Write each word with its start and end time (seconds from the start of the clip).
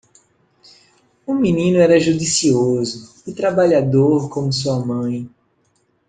O 1.27 1.33
menino 1.35 1.77
era 1.77 1.99
judicioso 1.99 3.21
e 3.27 3.31
trabalhador 3.31 4.29
como 4.29 4.51
sua 4.51 4.83
mãe. 4.83 5.29